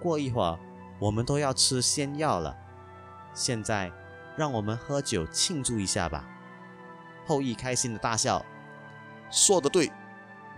[0.00, 0.58] 过一会儿
[0.98, 2.56] 我们都要吃仙药了。
[3.32, 3.92] 现在，
[4.36, 6.28] 让我们喝酒庆祝一下吧。
[7.26, 8.44] 后羿开心的大笑。
[9.30, 9.90] 说的对，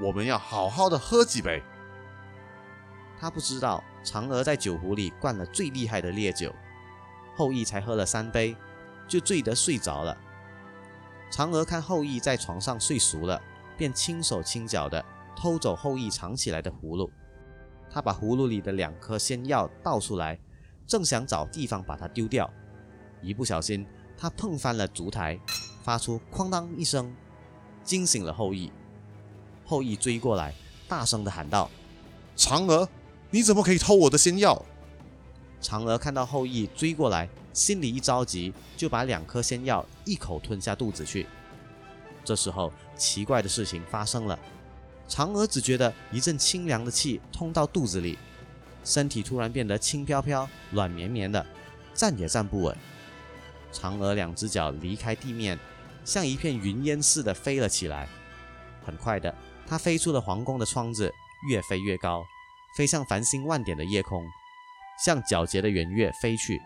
[0.01, 1.62] 我们要好好的喝几杯。
[3.19, 6.55] 他不知道嫦娥在酒壶里灌了最厉害的烈酒，
[7.35, 8.55] 后羿才喝了三杯，
[9.09, 10.16] 就醉得睡着了。
[11.31, 13.41] 嫦娥看后羿在床上睡熟了，
[13.77, 15.05] 便轻手轻脚的
[15.37, 17.11] 偷走后羿藏起来的葫芦。
[17.91, 20.39] 他把葫芦里的两颗仙药倒出来，
[20.87, 22.51] 正想找地方把它丢掉，
[23.23, 23.87] 一不小心
[24.17, 25.39] 他碰翻了烛台，
[25.83, 27.15] 发出哐当一声，
[27.83, 28.73] 惊醒了后羿。
[29.65, 30.55] 后羿追过来，
[30.89, 31.71] 大声的喊道
[32.37, 32.89] ：“嫦娥，
[33.31, 34.65] 你怎么可以偷我的仙药？”
[35.61, 41.27] 嫦娥看到后羿追过来，心里一着急，就把两颗仙药一口吞下肚子去。
[42.23, 44.38] 这时候，奇怪的事情发生了，
[45.09, 48.19] 嫦娥只觉得一阵清凉的气通到肚子里，
[48.85, 51.45] 身体突然变得轻飘飘、软绵绵的，
[51.95, 52.77] 站也站不稳。
[53.73, 55.59] 嫦娥两只脚离开地面，
[56.05, 58.07] 像一片云烟似的飞了起来。
[58.85, 59.35] 很快的，
[59.66, 61.11] 她飞出了皇宫的窗子，
[61.49, 62.23] 越飞越高，
[62.77, 64.23] 飞向繁星万点的夜空。
[65.03, 66.61] 向皎洁的圆月飞去。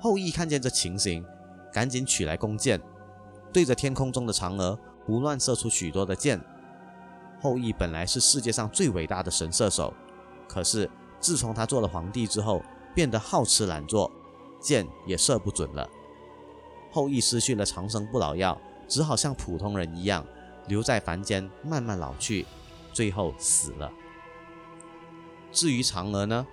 [0.00, 1.24] 后羿看见这情形，
[1.72, 2.80] 赶紧取来弓箭，
[3.52, 6.40] 对着天空中的嫦娥胡乱射出许多的箭。
[7.40, 9.92] 后羿本来是世界上最伟大的神射手，
[10.48, 12.62] 可是自从他做了皇帝之后，
[12.94, 14.10] 变得好吃懒做，
[14.60, 15.88] 箭也射不准了。
[16.90, 20.24] 后羿失去了长生不老药，只好像普通人一样，
[20.68, 22.46] 留在凡间慢慢老去，
[22.92, 23.90] 最后死了。
[25.50, 26.46] 至于嫦娥呢？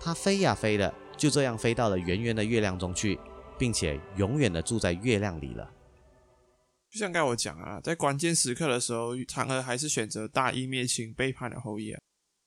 [0.00, 3.20] 她飞呀飞的，就这样飞到了圆圆的月亮中去，
[3.58, 5.70] 并且永远的住在月亮里了。
[6.90, 12.00] 就像该我讲啊，在关键时刻的时候，嫦娥还是选择大义灭亲，背叛了后羿啊。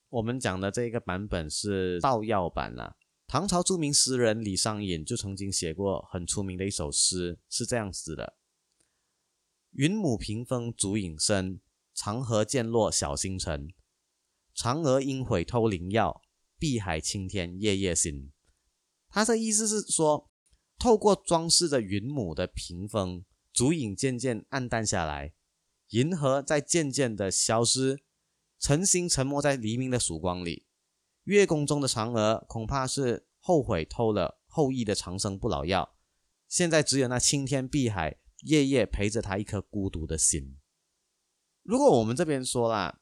[0.10, 2.96] 我们讲的这个版本是盗药版啦。
[3.28, 8.34] 唐朝著名诗人李商隐就曾经写过很出名的一首诗，是这样子的：
[9.74, 11.62] 云母屏风烛影深，
[11.94, 13.72] 长河渐落晓星沉。
[14.56, 16.24] 嫦娥应悔偷灵药。
[16.60, 18.32] 碧海青天夜夜心，
[19.14, 20.28] 他的意思是说，
[20.80, 23.24] 透过装饰着云母的屏风，
[23.54, 25.36] 烛影渐渐暗淡下来，
[25.90, 28.02] 银河在渐渐的消失，
[28.60, 30.66] 晨星沉没在黎明的曙光里。
[31.26, 35.96] 月宫中的嫦娥恐怕是后悔偷了后羿的长生不老药，
[36.50, 40.58] 现在只有那青天碧海夜夜陪着他一颗孤独的心。
[41.62, 43.00] 如果我们这边说啦。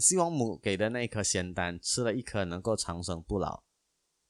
[0.00, 3.62] 西王母给的那颗仙丹，吃了一颗能够长生不老，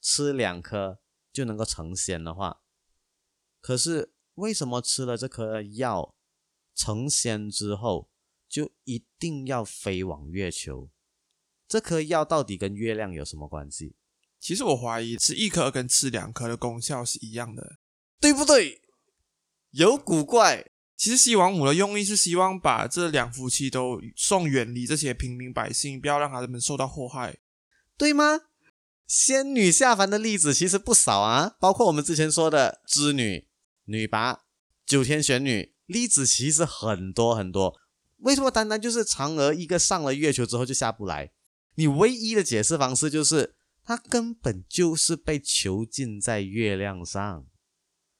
[0.03, 0.99] 吃两颗
[1.33, 2.63] 就能够成仙的话，
[3.61, 6.15] 可是为什么吃了这颗药，
[6.75, 8.11] 成仙之后
[8.49, 10.91] 就一定要飞往月球？
[11.69, 13.95] 这颗药到底跟月亮有什么关系？
[14.41, 17.79] 其实我怀疑吃一颗跟吃两颗的功效是一样的，
[18.21, 18.83] 对不对？
[19.71, 20.73] 有古怪。
[20.97, 27.39] 其实西王母的用意是希望把这两夫妻都送远离这些平民百姓，不要让他们受到祸害，
[27.97, 28.41] 对吗？
[29.13, 33.47] 仙女下凡的例子其实不少啊，包括我们之前说的织女、
[33.85, 34.41] 女拔、
[34.87, 37.79] 九天玄女，例子其实很多很多。
[38.21, 41.31] 为什么单单就是嫦娥一个上了月球之后就下不来？
[41.75, 47.45] 你唯一的解释方式就是她根本就是被囚禁在月亮上，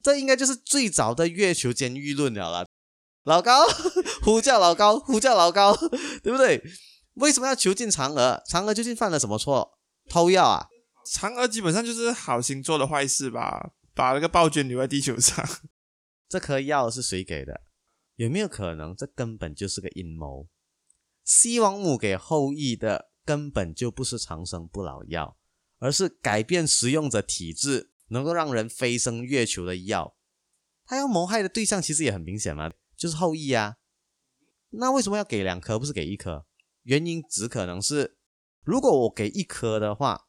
[0.03, 2.67] 这应该就是最早的月球监狱论了啦。
[3.23, 3.65] 老高
[4.21, 5.75] 呼叫老高呼叫老高，
[6.21, 6.63] 对不对？
[7.15, 8.43] 为什么要囚禁嫦娥？
[8.47, 9.79] 嫦娥究竟犯了什么错？
[10.07, 10.67] 偷药啊？
[11.05, 15.47] 嫦娥基本上就是好心做的坏事吧，把那个暴君留在地球上。
[16.27, 17.61] 这颗药是谁给的？
[18.15, 20.47] 有没有可能这根本就是个阴谋？
[21.23, 25.37] 西王母给后羿的根本就不是长生不老药，
[25.79, 30.15] 而是改变使用者体质，能够让人飞升月球的药。
[30.85, 32.71] 他要谋害的对象其实也很明显嘛。
[32.95, 33.77] 就是后羿啊，
[34.69, 36.45] 那为什么要给两颗，不是给一颗？
[36.83, 38.17] 原因只可能是，
[38.63, 40.27] 如果我给一颗的话，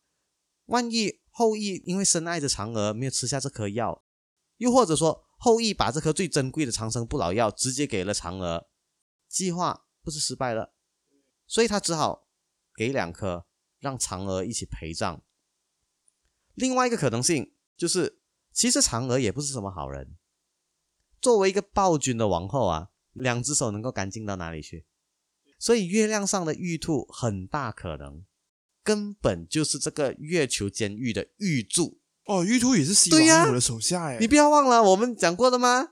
[0.67, 4.03] 万一后羿因为深爱着嫦娥，没有吃下这颗药，
[4.57, 8.69] 又或者说后羿把这颗最珍贵的长生不老药直接给了嫦娥，
[9.29, 10.75] 计划不是失败了？
[11.47, 12.29] 所以他只好
[12.75, 13.47] 给两颗，
[13.79, 15.23] 让嫦娥一起陪葬。
[16.55, 18.21] 另外一个可能性就是，
[18.53, 20.17] 其实嫦娥也不是什么好人。
[21.21, 24.87] 作为一个暴君的王后啊，两只手能够干净到哪里去？
[25.59, 28.25] 所以月亮上的玉兔很大可能
[28.85, 32.45] 根本就是这个月球监狱的玉柱哦。
[32.45, 35.89] 玉兔也是西王母的手下哎，你不要忘了我们讲过的吗？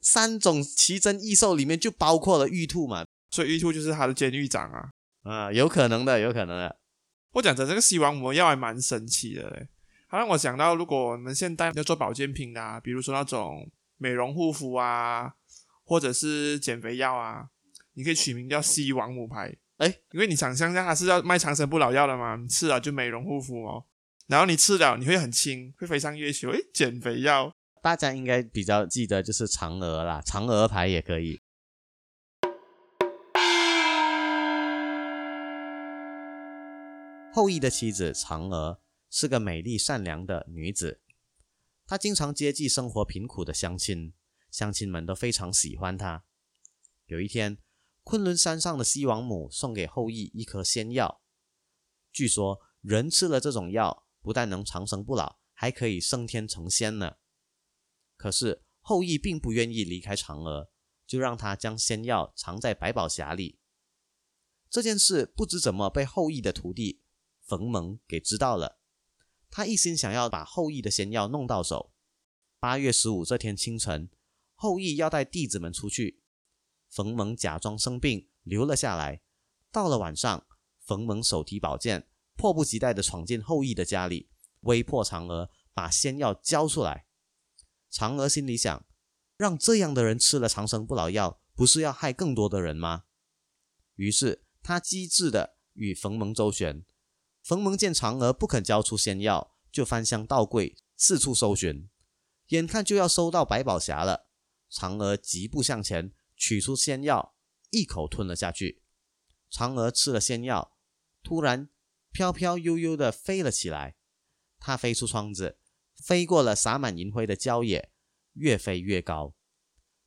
[0.00, 4.90] 三种奇珍异兽里面就包括了玉兔嘛，所以玉兔就是他的监狱长啊
[5.22, 6.78] 啊，有可能的，有可能的。
[7.32, 9.68] 我讲真，这个西王母药还蛮神奇的嘞，
[10.08, 15.34] 它让我想到，如果我们现代要做保健品的、啊，比如说那种美容护肤啊，
[15.84, 17.48] 或者是减肥药啊，
[17.92, 19.56] 你可以取名叫西王母牌。
[19.78, 23.86] 哎，因为你想象一下，它是要卖长生不老药的嘛，你吃了就美容护肤哦，
[24.26, 26.50] 然后你吃了你会很轻，会飞上月球。
[26.50, 31.40] 哎，减肥药，大家应该比较记得就是嫦娥啦，嫦娥牌也可以。
[37.32, 41.00] 后羿的妻子嫦娥是个美丽善良的女子，
[41.86, 44.12] 她经常接济生活贫苦的乡亲，
[44.50, 46.24] 乡亲们都非常喜欢她。
[47.06, 47.58] 有一天，
[48.08, 51.20] 昆仑山上的西王母送给后羿一颗仙药，
[52.10, 57.16] 据说人吃了这种药，不但能长生不老，还可以升天成仙呢。
[58.16, 60.70] 可是后羿并不愿意离开嫦娥，
[61.06, 63.58] 就让他将仙药藏在百宝匣里。
[64.70, 67.02] 这件事不知怎么被后羿的徒弟
[67.42, 68.80] 冯蒙给知道了，
[69.50, 71.92] 他一心想要把后羿的仙药弄到手。
[72.58, 74.08] 八月十五这天清晨，
[74.54, 76.22] 后羿要带弟子们出去。
[76.88, 79.22] 冯蒙假装生病留了下来。
[79.70, 80.46] 到了晚上，
[80.80, 84.30] 冯蒙手提宝剑，迫不及待地闯进后羿的家里，
[84.60, 87.06] 威迫嫦娥把仙药交出来。
[87.92, 88.84] 嫦娥心里想：
[89.36, 93.04] 让这样的人吃了长生不老药，不是要害更多的人吗？
[93.96, 96.84] 于是她机智地与冯蒙周旋。
[97.42, 101.88] 冯蒙见嫦娥不肯交出仙药，就翻箱倒柜，四处搜寻。
[102.48, 104.28] 眼看就要搜到百宝匣了，
[104.70, 106.12] 嫦娥疾步向前。
[106.38, 107.34] 取出仙药，
[107.70, 108.82] 一口吞了下去。
[109.50, 110.78] 嫦娥吃了仙药，
[111.22, 111.68] 突然
[112.10, 113.96] 飘飘悠悠地飞了起来。
[114.58, 115.58] 她飞出窗子，
[115.96, 117.92] 飞过了洒满银灰的郊野，
[118.32, 119.34] 越飞越高。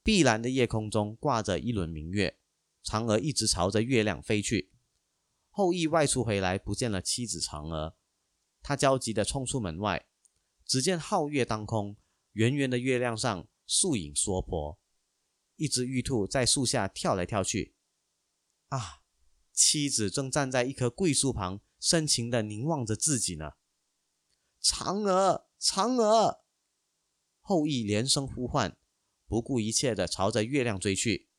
[0.04, 2.40] 碧蓝的夜空中挂着一轮明月，
[2.84, 4.72] 嫦娥一直朝着月亮飞去。
[5.50, 7.96] 后羿外出回来，不见了妻子嫦娥，
[8.62, 10.08] 他焦急地冲出门外，
[10.66, 11.98] 只见皓月当空，
[12.34, 14.81] 圆圆的月亮上树影娑婆。
[15.62, 17.76] 一只玉兔在树下跳来跳去，
[18.70, 19.04] 啊，
[19.54, 23.52] 妻子正站在一棵桂树旁，深情的凝望着自己呢。
[24.60, 26.40] 嫦娥，嫦娥！
[27.42, 28.76] 后羿连声呼唤，
[29.28, 31.30] 不顾一切的朝着月亮追去。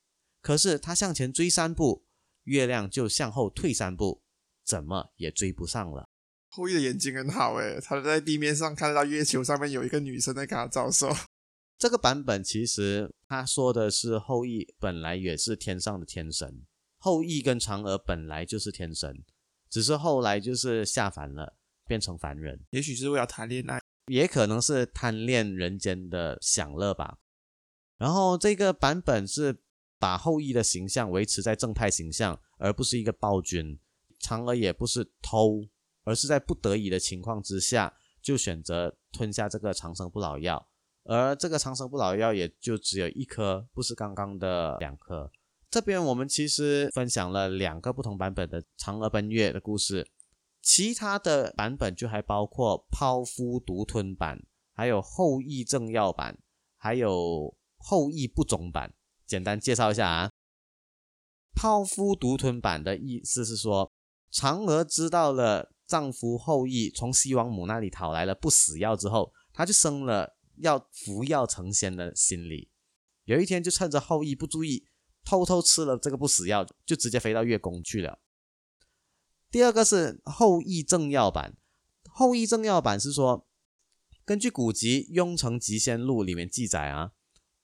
[0.40, 2.06] 可是他向前追三步，
[2.44, 4.22] 月亮就向后退三步，
[4.62, 6.08] 怎么也追不上了。
[6.46, 11.12] 后羿的眼睛很好诶，他在地面上看到月球上面有一个女生在跟他招手。
[11.82, 16.64] 这个版本其实他说的是后羿本来也是天上的天神，
[16.96, 19.24] 后羿跟嫦娥本来就是天神，
[19.68, 21.56] 只是后来就是下凡了，
[21.88, 22.64] 变成凡人。
[22.70, 27.18] 也许是为了谈恋爱，也可能是贪恋人间的享乐吧。
[27.98, 29.58] 然后这个版本是
[29.98, 33.76] 把后羿的形象维持在正派形象，而不是一个暴君。
[34.20, 35.66] 嫦娥也不是偷，
[36.04, 40.68] 而是在不得已的情况之下，就选择吞下这个长生不老药。
[41.04, 45.30] 而这个长生不老药也就只有一颗，不是刚刚的两颗。
[45.68, 50.06] 这边我们其实分享了两个不同版本的嫦娥奔月的故事，
[50.60, 54.40] 其他的版本就还包括剖腹独吞版，
[54.74, 56.38] 还有后羿正药版，
[56.76, 58.92] 还有后羿不忠版。
[59.26, 60.30] 简单介绍一下啊，
[61.56, 63.90] 剖腹独吞版的意思是说，
[64.32, 70.36] 嫦娥知道了丈夫后羿从西王母那里讨来了不死药之后，她就生了。
[70.56, 72.70] 要服药成仙的心理，
[73.24, 74.86] 有一天就趁着后羿不注意，
[75.24, 78.20] 偷偷吃了这个不死药，就直接飞到月宫去了。
[79.50, 81.56] 第二个是后羿正药版，
[82.10, 83.48] 后羿正药版是说，
[84.24, 87.12] 根据古籍《雍城集仙录》里面记载啊，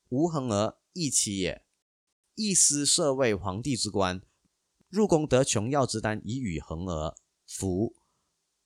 [0.08, 1.64] 吴恒儿义妻也，
[2.34, 4.22] 义师设为皇帝之官，
[4.88, 7.16] 入宫得琼药之丹，以与恒娥
[7.46, 7.94] 服，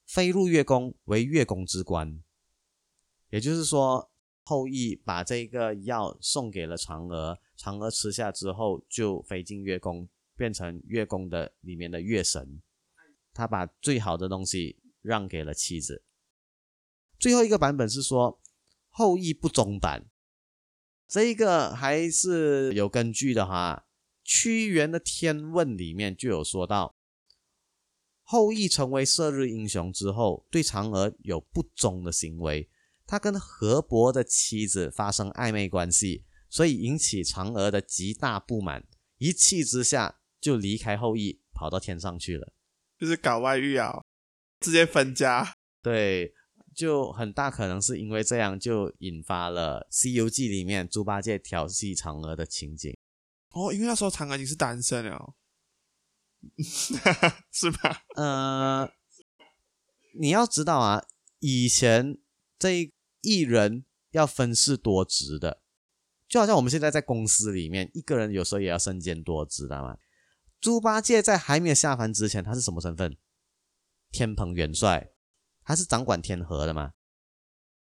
[0.07, 2.23] 飞入月宫为月宫之官，
[3.31, 4.12] 也就是说。
[4.43, 12.61] 后羿把这个药送给了嫦娥，嫦娥吃下之后就飞进月宫，变成月宫的里面的月神。
[13.33, 16.03] 他把最好的东西让给了妻子。
[17.19, 18.41] 最后一个版本是说
[18.91, 20.05] 后羿不忠版，
[21.07, 23.87] 这一个还是有根据的哈。
[24.25, 26.95] 屈原的《天问》里面就有说到，
[28.23, 32.69] 后羿成为射日英雄之后，对嫦娥有不忠的行为。
[33.13, 38.89] 他跟河伯的妻子发生暧昧关系，所以引起嫦娥的极大不满，
[39.19, 42.55] 一气之下就离开后羿，跑到天上去了，
[42.99, 44.03] 就是搞外遇啊，
[44.61, 45.59] 直接分家。
[45.83, 46.33] 对，
[46.75, 52.97] 就很大可能是因为这样，就引发了《西游记》里面猪八戒调戏嫦娥的情景。
[53.51, 55.35] 哦，因为那时候嫦娥已经是单身了，
[57.53, 58.05] 是吧？
[58.17, 58.91] 呃。
[60.19, 61.05] 你要知道啊，
[61.41, 62.17] 以前
[62.59, 62.91] 这
[63.23, 65.63] 一人要分饰多职的，
[66.29, 69.97] 就好像我们现在在公司里面，一个人有时候也要身兼多职，知道吗？
[70.61, 73.17] 猪八戒在还没有下凡之前，他是什么身份？
[74.11, 75.13] 天蓬元帅，
[75.65, 76.93] 他是掌管天河的嘛。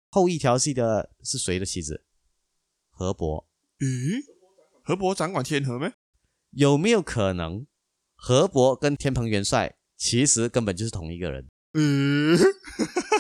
[0.10, 2.06] 后一条戏的是谁的妻子？
[2.90, 3.48] 河伯。
[3.80, 4.24] 咦，
[4.84, 5.94] 河伯掌管天河咩？
[6.52, 7.66] 有没有可能，
[8.16, 11.50] 河伯跟天蓬元帅其实根本就是同一个人？
[11.74, 12.38] 嗯，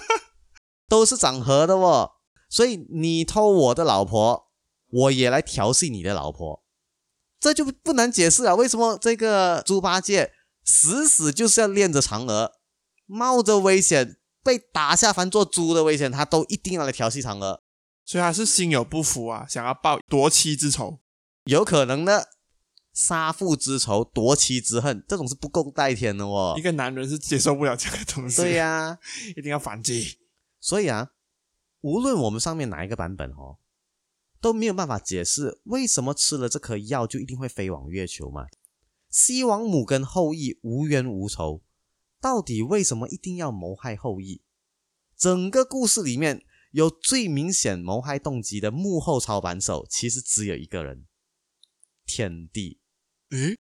[0.91, 2.11] 都是长河的哦。
[2.49, 4.49] 所以你偷我的老婆，
[4.89, 6.65] 我也来调戏你的老婆，
[7.39, 8.57] 这就不难解释了。
[8.57, 10.33] 为什么这个猪八戒
[10.65, 12.51] 死死就是要恋着嫦娥，
[13.05, 17.61] 冒着危险被打下凡做猪的危险，他都一定要来调戏嫦娥？
[18.03, 20.99] 所以他是心有不服啊，想要报夺妻之仇。
[21.45, 22.23] 有可能呢，
[22.93, 26.61] 杀父之仇，夺妻之恨，这种是不共戴天的哦一。
[26.61, 28.97] 个男人是接受不了这个东西，对、呀、
[29.37, 30.17] 一定要反击。
[30.62, 31.12] 所以啊，
[31.82, 33.57] 无论我们上面哪一个版本哦，
[34.39, 38.45] 都没有办法解释为什么吃了这颗药就一定会飞往月球嘛。
[39.09, 41.62] 西王母跟后羿无冤无仇，
[42.22, 44.41] 到底为什么一定要谋害后羿？
[45.18, 51.05] 整个故事里面有最明显谋害动机的幕后操盘手，其实只有一个人：
[52.05, 52.80] 天帝。
[53.32, 53.57] 诶，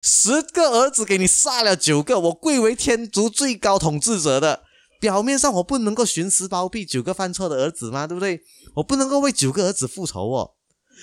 [0.00, 4.64] 十个儿子给你杀了九个，我贵为天族最高统治者的，
[5.02, 8.06] 表面上我不能够徇私包庇九个犯错的儿子吗？
[8.06, 8.40] 对不对？
[8.76, 10.54] 我不能够为九个儿子复仇哦。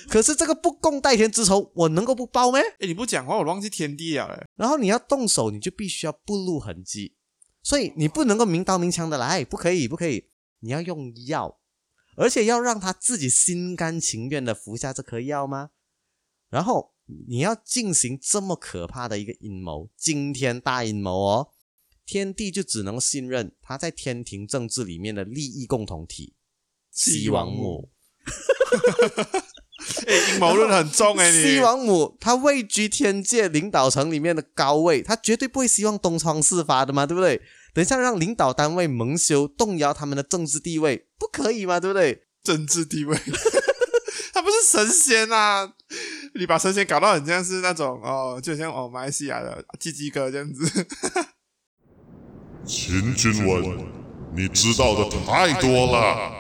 [0.07, 2.61] 可是这个不共戴天之仇，我能够不报咩？
[2.79, 4.47] 哎，你不讲话，我忘记天地了嘞。
[4.55, 7.17] 然后你要动手，你就必须要不露痕迹，
[7.61, 10.29] 所以你不能够明刀明枪的来，不可以，不可以，
[10.61, 11.59] 你要用药，
[12.15, 15.71] 而且要让他自己心甘情愿的服下这颗药吗？
[16.49, 16.93] 然后
[17.27, 21.49] 你要进行这么可怕的一个阴谋，惊天大阴谋哦，
[22.11, 26.33] 天帝就只能信任他在天庭政治里面的利益共同体
[26.91, 27.91] 西王母。
[30.07, 31.15] 哎，阴谋论很重。
[31.31, 37.39] 西王母她位居天界领导层里面的高位，她绝对不会希望东窗事发的嘛，对不对？
[37.75, 42.23] 等一下让领导单位蒙羞，动摇他们的政治地位，不可以嘛，对不对？
[42.43, 43.15] 政治地位，
[44.33, 45.75] 他不是神仙啊！
[46.33, 50.87] 你把神仙搞到很像是那种哦，就像哦马来西亚的鸡鸡哥这样子。
[52.69, 53.83] 秦君文，
[54.35, 56.31] 你知道的太多了。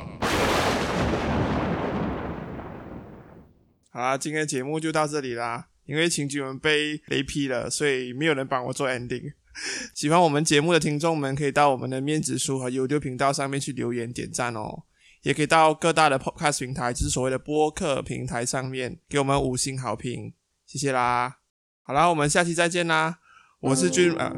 [3.89, 5.69] 好啦，今天的节目就到这里啦。
[5.85, 9.33] 因为秦君文被雷劈了，所以没有人帮我做 ending。
[9.95, 14.83] 喜欢我们节目的听众们，可以到我们的面子书和 YouTube 频道上面去留言点赞哦，
[15.23, 20.35] 也可以到各大的 Podcast 平台，就是所谓的播客平台上面给我们五星好评，
[20.67, 21.37] 谢谢啦。
[21.81, 23.17] 好啦，我们下期再见啦。
[23.61, 24.31] 我是君啊，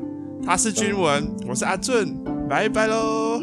[0.44, 2.18] 他是君文，我是阿俊，
[2.50, 3.40] 拜拜喽。